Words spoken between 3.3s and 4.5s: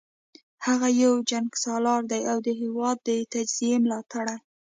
تجزیې ملاتړی